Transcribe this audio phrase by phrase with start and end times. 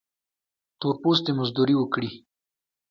[0.79, 2.09] تور پوستي مزدوري وکړي.